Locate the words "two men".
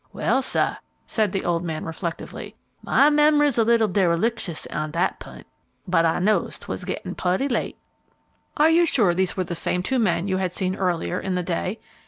9.83-10.27